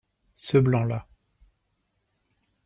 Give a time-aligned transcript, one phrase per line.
[0.33, 1.05] Ce blanc-là.